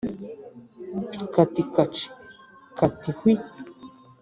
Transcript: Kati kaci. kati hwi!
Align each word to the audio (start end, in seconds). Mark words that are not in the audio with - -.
Kati 1.33 1.61
kaci. 1.73 2.05
kati 2.77 3.09
hwi! 3.17 3.33